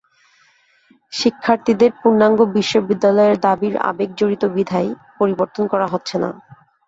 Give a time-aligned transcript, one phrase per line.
[1.13, 4.89] শিক্ষার্থীদের পূর্ণাঙ্গ বিশ্ববিদ্যালয়ের দাবির আবেগ জড়িত বিধায়
[5.19, 6.29] পরিবর্তন করা হচ্ছে না।